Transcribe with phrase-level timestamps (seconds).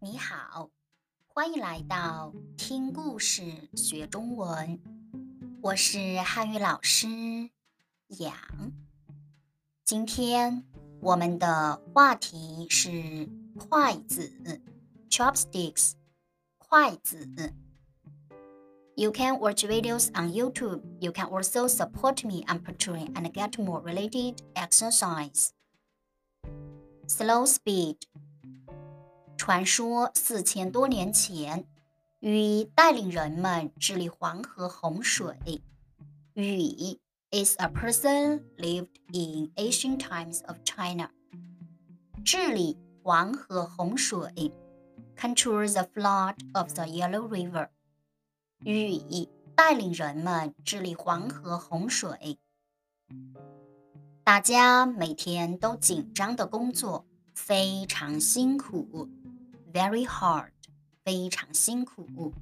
[0.00, 0.70] 你好
[1.26, 4.80] 欢迎来到听故事学中文，
[5.62, 7.06] 我是汉语老师
[8.08, 8.34] 杨。
[9.84, 10.64] 今天
[11.00, 14.60] 我们的话题是筷子
[15.08, 15.92] （chopsticks）。
[16.58, 17.54] 筷子。
[18.96, 20.82] You can watch videos on YouTube.
[21.00, 25.50] You can also support me on Patreon and get more related exercise.
[27.06, 27.96] Slow speed.
[29.40, 31.64] 传说四千多年前，
[32.18, 35.34] 禹带领人们治理黄河洪水。
[36.34, 37.00] 禹
[37.30, 41.08] is a person lived in ancient times of China。
[42.22, 44.52] 治理黄河洪水
[45.16, 47.70] ，control the flood of the Yellow River。
[48.62, 49.00] 禹
[49.56, 52.38] 带领人们治理黄河洪水。
[54.22, 59.08] 大家每天都紧张的工作，非常辛苦。
[59.72, 60.50] Very hard，
[61.04, 62.34] 非常辛苦。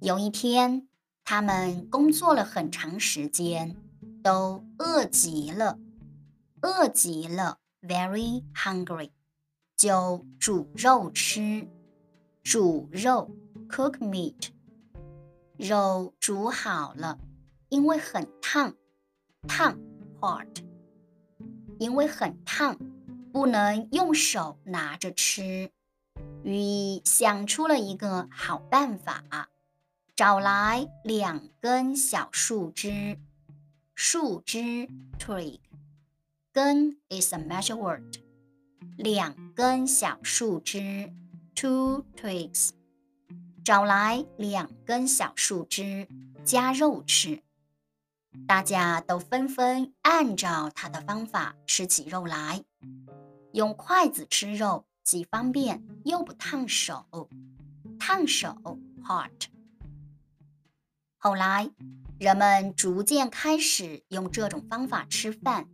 [0.00, 0.86] 有一天，
[1.24, 3.76] 他们工作了很长时间，
[4.22, 5.78] 都饿极了，
[6.60, 9.10] 饿极了，very hungry，
[9.76, 11.68] 就煮肉吃。
[12.44, 13.34] 煮肉
[13.68, 14.50] ，cook meat。
[15.56, 17.18] 肉煮好了，
[17.70, 18.74] 因为很烫，
[19.48, 19.76] 烫
[20.20, 20.62] ，hot。
[21.80, 22.78] 因为很烫，
[23.32, 25.72] 不能用手拿着吃。
[26.44, 29.48] 禹想出了一个好办法，
[30.16, 33.18] 找来两根小树枝，
[33.94, 35.60] 树枝 twig，
[36.52, 38.16] 根 is a measure word，
[38.96, 41.12] 两根小树枝
[41.54, 42.70] two twigs，
[43.64, 46.08] 找来两根小树枝
[46.44, 47.42] 夹肉吃，
[48.46, 52.64] 大家都纷纷按照他的方法吃起肉来，
[53.52, 54.84] 用筷子吃肉。
[55.02, 57.28] 既方便又不烫手，
[57.98, 58.56] 烫手
[59.04, 59.48] hot。
[61.18, 61.70] 后来，
[62.18, 65.68] 人们逐渐开始用这种方法吃饭，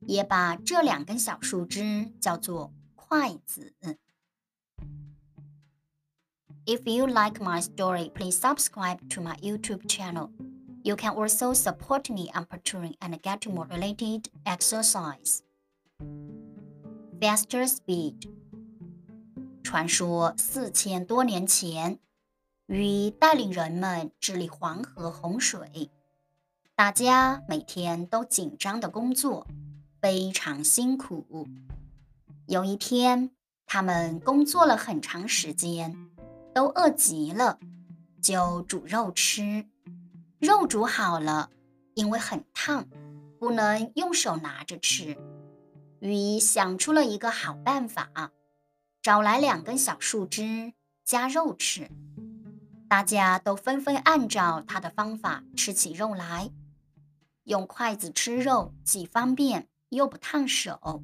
[0.00, 3.74] 也把这两根小树枝叫做筷子。
[6.66, 10.30] If you like my story, please subscribe to my YouTube channel.
[10.82, 15.42] You can also support me on Patreon and get more related exercise.
[17.20, 18.28] Faster speed.
[19.68, 21.98] 传说四千多年前，
[22.68, 25.90] 禹带领人们治理黄河洪水，
[26.74, 29.46] 大家每天都紧张的工作，
[30.00, 31.46] 非常辛苦。
[32.46, 33.30] 有一天，
[33.66, 36.08] 他们工作了很长时间，
[36.54, 37.58] 都饿极了，
[38.22, 39.66] 就煮肉吃。
[40.38, 41.50] 肉煮好了，
[41.92, 42.86] 因为很烫，
[43.38, 45.14] 不能用手拿着吃。
[46.00, 48.32] 禹想出了一个好办法。
[49.08, 51.90] 找来两根小树枝夹肉吃，
[52.90, 56.50] 大家都纷纷按照他的方法吃起肉来。
[57.44, 61.02] 用筷子吃肉既方便又不烫手。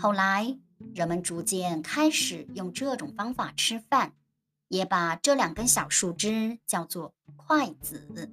[0.00, 0.58] 后来，
[0.96, 4.14] 人们逐渐开始用这种方法吃饭，
[4.66, 8.32] 也把这两根小树枝叫做筷子。